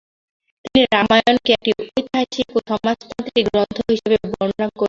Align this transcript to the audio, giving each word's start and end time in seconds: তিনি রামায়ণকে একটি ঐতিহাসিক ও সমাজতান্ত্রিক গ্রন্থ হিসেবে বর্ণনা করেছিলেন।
তিনি 0.65 0.81
রামায়ণকে 0.93 1.49
একটি 1.57 1.71
ঐতিহাসিক 1.79 2.47
ও 2.51 2.69
সমাজতান্ত্রিক 2.69 3.45
গ্রন্থ 3.47 3.77
হিসেবে 3.91 4.17
বর্ণনা 4.23 4.65
করেছিলেন। 4.65 4.79